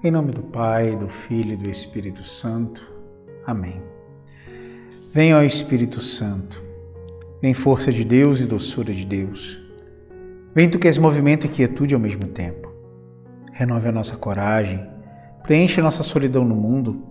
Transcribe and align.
Em 0.00 0.12
nome 0.12 0.30
do 0.30 0.42
Pai, 0.44 0.94
do 0.94 1.08
Filho 1.08 1.54
e 1.54 1.56
do 1.56 1.68
Espírito 1.68 2.22
Santo. 2.22 2.88
Amém. 3.44 3.82
Venha 5.10 5.34
ao 5.34 5.44
Espírito 5.44 6.00
Santo. 6.00 6.62
Vem 7.42 7.52
força 7.52 7.90
de 7.90 8.04
Deus 8.04 8.38
e 8.38 8.46
doçura 8.46 8.92
de 8.92 9.04
Deus. 9.04 9.60
Vem 10.54 10.70
tu 10.70 10.78
que 10.78 10.86
és 10.86 10.98
movimento 10.98 11.46
e 11.46 11.48
quietude 11.48 11.94
ao 11.96 12.00
mesmo 12.00 12.28
tempo. 12.28 12.72
Renove 13.52 13.88
a 13.88 13.92
nossa 13.92 14.16
coragem, 14.16 14.88
preenche 15.42 15.80
a 15.80 15.82
nossa 15.82 16.04
solidão 16.04 16.44
no 16.44 16.54
mundo, 16.54 17.04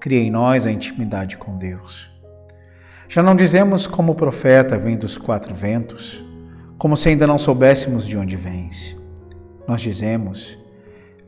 cria 0.00 0.18
em 0.18 0.30
nós 0.32 0.66
a 0.66 0.72
intimidade 0.72 1.36
com 1.36 1.56
Deus. 1.56 2.10
Já 3.08 3.22
não 3.22 3.36
dizemos 3.36 3.86
como 3.86 4.10
o 4.10 4.16
profeta 4.16 4.76
vem 4.76 4.96
dos 4.96 5.16
quatro 5.16 5.54
ventos, 5.54 6.24
como 6.76 6.96
se 6.96 7.08
ainda 7.08 7.24
não 7.24 7.38
soubéssemos 7.38 8.04
de 8.04 8.18
onde 8.18 8.34
vens. 8.34 8.96
Nós 9.68 9.80
dizemos, 9.80 10.60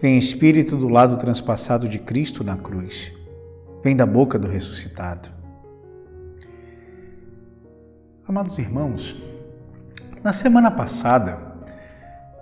vem 0.01 0.19
Espírito 0.19 0.77
do 0.77 0.89
lado 0.89 1.17
transpassado 1.17 1.89
de 1.89 1.99
Cristo 1.99 2.43
na 2.43 2.57
cruz, 2.57 3.13
vem 3.83 3.97
da 3.97 4.07
boca 4.07 4.39
do 4.39 4.49
ressuscitado. 4.49 5.29
Amados 8.27 8.59
irmãos, 8.59 9.17
na 10.23 10.33
semana 10.33 10.71
passada 10.71 11.39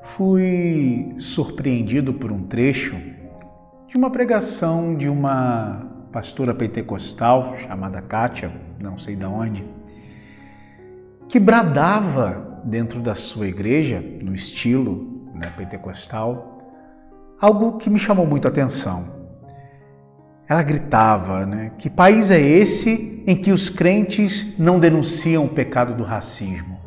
fui 0.02 1.14
surpreendido 1.18 2.14
por 2.14 2.32
um 2.32 2.44
trecho 2.44 2.96
de 3.88 3.96
uma 3.96 4.10
pregação 4.10 4.96
de 4.96 5.08
uma 5.08 5.86
pastora 6.12 6.54
pentecostal 6.54 7.56
chamada 7.56 8.00
Kátia, 8.00 8.52
não 8.80 8.96
sei 8.96 9.16
de 9.16 9.24
onde, 9.24 9.64
que 11.28 11.40
bradava 11.40 12.60
dentro 12.64 13.00
da 13.00 13.14
sua 13.14 13.48
igreja, 13.48 14.02
no 14.22 14.34
estilo 14.34 15.30
né, 15.34 15.52
pentecostal, 15.56 16.51
algo 17.42 17.76
que 17.76 17.90
me 17.90 17.98
chamou 17.98 18.24
muito 18.24 18.46
a 18.46 18.50
atenção. 18.52 19.04
Ela 20.48 20.62
gritava, 20.62 21.44
né? 21.44 21.72
Que 21.76 21.90
país 21.90 22.30
é 22.30 22.40
esse 22.40 23.20
em 23.26 23.34
que 23.34 23.50
os 23.50 23.68
crentes 23.68 24.56
não 24.58 24.78
denunciam 24.78 25.44
o 25.44 25.48
pecado 25.48 25.92
do 25.94 26.04
racismo? 26.04 26.78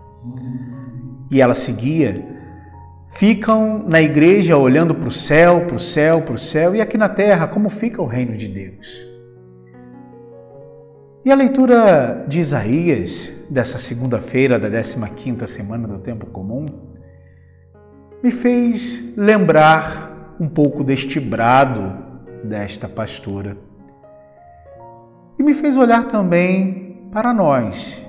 E 1.30 1.42
ela 1.42 1.54
seguia. 1.54 2.26
Ficam 3.10 3.84
na 3.86 4.02
igreja 4.02 4.56
olhando 4.56 4.96
para 4.96 5.10
o 5.10 5.12
céu, 5.12 5.66
para 5.66 5.76
o 5.76 5.80
céu, 5.80 6.22
para 6.22 6.36
o 6.36 6.38
céu, 6.38 6.74
e 6.74 6.82
aqui 6.82 6.98
na 6.98 7.10
terra, 7.10 7.48
como 7.48 7.70
fica 7.70 8.02
o 8.02 8.06
reino 8.06 8.38
de 8.38 8.48
Deus? 8.48 8.88
E 11.26 11.32
a 11.32 11.36
leitura 11.36 12.24
de 12.28 12.40
Isaías, 12.40 13.32
dessa 13.50 13.78
segunda-feira 13.78 14.60
da 14.60 14.70
15 14.70 15.48
semana 15.48 15.88
do 15.88 16.00
Tempo 16.00 16.28
Comum, 16.28 16.66
me 18.24 18.32
fez 18.32 19.14
lembrar 19.18 20.05
um 20.40 20.48
pouco 20.48 20.84
deste 20.84 21.20
brado 21.20 22.06
desta 22.44 22.88
pastora. 22.88 23.58
E 25.38 25.44
me 25.44 25.54
fez 25.54 25.76
olhar 25.76 26.06
também 26.06 27.08
para 27.12 27.34
nós, 27.34 28.04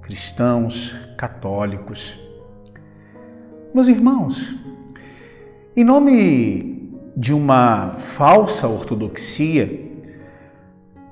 cristãos, 0.00 0.96
católicos. 1.16 2.18
Meus 3.74 3.88
irmãos, 3.88 4.54
em 5.76 5.84
nome 5.84 6.90
de 7.16 7.34
uma 7.34 7.96
falsa 7.98 8.66
ortodoxia, 8.66 9.88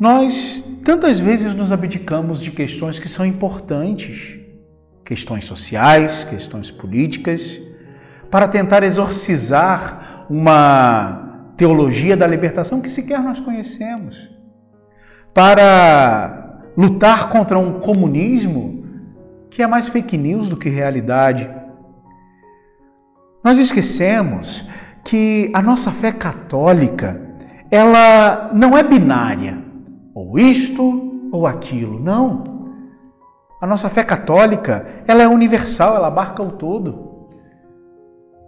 nós 0.01 0.65
tantas 0.85 1.19
vezes 1.21 1.55
nos 1.55 1.73
abdicamos 1.73 2.41
de 2.41 2.51
questões 2.51 2.99
que 2.99 3.09
são 3.09 3.27
importantes, 3.27 4.39
questões 5.05 5.45
sociais, 5.45 6.25
questões 6.25 6.71
políticas, 6.71 7.61
para 8.31 8.47
tentar 8.47 8.83
exorcizar 8.83 10.08
uma 10.29 11.53
teologia 11.57 12.17
da 12.17 12.27
libertação 12.27 12.81
que 12.81 12.91
sequer 12.91 13.21
nós 13.21 13.41
conhecemos, 13.41 14.31
para 15.35 16.61
lutar 16.77 17.29
contra 17.29 17.59
um 17.59 17.81
comunismo 17.81 18.85
que 19.51 19.63
é 19.63 19.67
mais 19.67 19.89
fake 19.89 20.17
news 20.17 20.49
do 20.49 20.57
que 20.57 20.69
realidade. 20.69 21.51
Nós 23.43 23.59
esquecemos 23.59 24.65
que 25.05 25.51
a 25.55 25.63
nossa 25.63 25.91
fé 25.91 26.13
católica, 26.13 27.21
ela 27.71 28.51
não 28.53 28.77
é 28.77 28.83
binária, 28.83 29.59
ou 30.15 30.39
isto 30.39 31.29
ou 31.33 31.47
aquilo, 31.47 31.99
não. 31.99 32.45
A 33.61 33.67
nossa 33.67 33.89
fé 33.89 34.05
católica, 34.05 34.87
ela 35.07 35.23
é 35.23 35.29
universal, 35.29 35.97
ela 35.97 36.07
abarca 36.07 36.43
o 36.43 36.53
todo. 36.53 37.27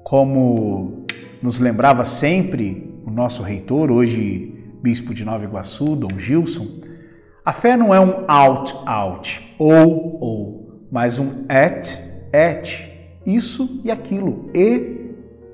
Como 0.05 1.00
nos 1.43 1.59
lembrava 1.59 2.05
sempre 2.05 2.93
o 3.07 3.11
nosso 3.11 3.43
reitor, 3.43 3.91
hoje 3.91 4.55
bispo 4.83 5.15
de 5.15 5.25
Nova 5.25 5.45
Iguaçu, 5.45 5.97
Dom 5.97 6.19
Gilson, 6.19 6.81
a 7.45 7.53
fé 7.53 7.77
não 7.77 7.95
é 7.95 8.01
um 8.01 8.25
out, 8.29 8.75
out, 8.87 9.55
ou, 9.59 10.19
ou, 10.21 10.87
mas 10.91 11.19
um 11.19 11.47
et, 11.49 11.99
et, 12.33 12.89
isso 13.25 13.81
e 13.85 13.91
aquilo, 13.91 14.51
e 14.55 15.01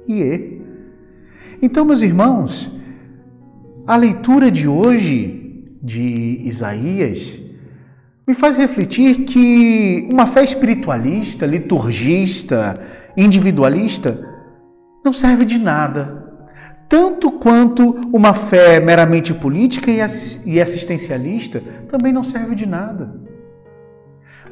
e 0.09 0.23
e. 0.23 0.63
Então, 1.63 1.85
meus 1.85 2.03
irmãos, 2.03 2.71
a 3.87 3.97
leitura 3.97 4.51
de 4.51 4.69
hoje 4.69 5.77
de 5.83 6.41
Isaías 6.45 7.41
me 8.27 8.35
faz 8.35 8.57
refletir 8.57 9.25
que 9.25 10.09
uma 10.13 10.27
fé 10.27 10.43
espiritualista, 10.43 11.47
liturgista, 11.47 12.81
individualista 13.17 14.36
não 15.07 15.13
serve 15.13 15.47
de 15.47 15.57
nada 15.57 16.27
tanto 16.89 17.33
quanto 17.33 17.99
uma 18.13 18.33
fé 18.33 18.79
meramente 18.81 19.35
política 19.35 19.91
e 19.91 20.61
assistencialista 20.61 21.63
também 21.91 22.13
não 22.13 22.23
serve 22.23 22.55
de 22.55 22.67
nada. 22.67 23.13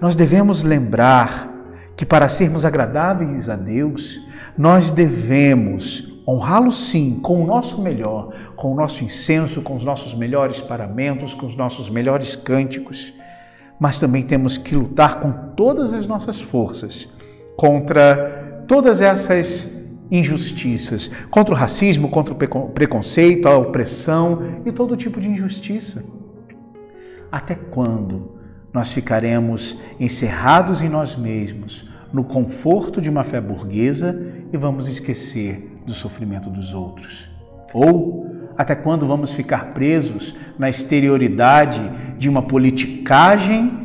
Nós 0.00 0.16
devemos 0.16 0.62
lembrar 0.62 1.52
que 1.96 2.04
para 2.04 2.28
sermos 2.28 2.64
agradáveis 2.64 3.48
a 3.48 3.54
Deus, 3.54 4.20
nós 4.58 4.90
devemos 4.90 6.12
honrá-lo 6.26 6.72
sim 6.72 7.20
com 7.22 7.40
o 7.40 7.46
nosso 7.46 7.80
melhor, 7.80 8.32
com 8.56 8.72
o 8.72 8.74
nosso 8.74 9.04
incenso, 9.04 9.62
com 9.62 9.76
os 9.76 9.84
nossos 9.84 10.12
melhores 10.12 10.60
paramentos, 10.60 11.34
com 11.34 11.46
os 11.46 11.54
nossos 11.54 11.88
melhores 11.88 12.34
cânticos, 12.34 13.14
mas 13.78 13.98
também 13.98 14.24
temos 14.24 14.58
que 14.58 14.74
lutar 14.74 15.20
com 15.20 15.32
todas 15.54 15.94
as 15.94 16.06
nossas 16.06 16.40
forças 16.40 17.08
contra 17.56 18.64
todas 18.66 19.00
essas 19.00 19.83
injustiças, 20.10 21.10
contra 21.30 21.54
o 21.54 21.56
racismo, 21.56 22.08
contra 22.08 22.34
o 22.34 22.68
preconceito, 22.68 23.48
a 23.48 23.56
opressão 23.56 24.42
e 24.64 24.72
todo 24.72 24.96
tipo 24.96 25.20
de 25.20 25.28
injustiça. 25.28 26.04
Até 27.30 27.54
quando 27.54 28.32
nós 28.72 28.92
ficaremos 28.92 29.78
encerrados 29.98 30.82
em 30.82 30.88
nós 30.88 31.16
mesmos, 31.16 31.88
no 32.12 32.24
conforto 32.24 33.00
de 33.00 33.10
uma 33.10 33.24
fé 33.24 33.40
burguesa 33.40 34.24
e 34.52 34.56
vamos 34.56 34.86
esquecer 34.86 35.80
do 35.84 35.92
sofrimento 35.92 36.48
dos 36.48 36.74
outros? 36.74 37.28
Ou 37.72 38.24
até 38.56 38.74
quando 38.76 39.06
vamos 39.06 39.32
ficar 39.32 39.72
presos 39.74 40.34
na 40.56 40.68
exterioridade 40.68 41.82
de 42.16 42.28
uma 42.28 42.42
politicagem 42.42 43.80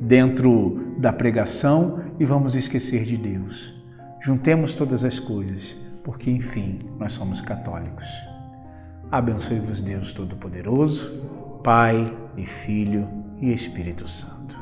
dentro 0.00 0.94
da 0.98 1.12
pregação 1.12 2.00
e 2.20 2.24
vamos 2.24 2.54
esquecer 2.54 3.04
de 3.04 3.16
Deus? 3.16 3.83
Juntemos 4.24 4.72
todas 4.72 5.04
as 5.04 5.18
coisas, 5.18 5.76
porque 6.02 6.30
enfim 6.30 6.78
nós 6.98 7.12
somos 7.12 7.42
católicos. 7.42 8.06
Abençoe-vos 9.12 9.82
Deus 9.82 10.14
Todo-Poderoso, 10.14 11.60
Pai 11.62 12.06
e 12.34 12.46
Filho 12.46 13.06
e 13.38 13.52
Espírito 13.52 14.08
Santo. 14.08 14.58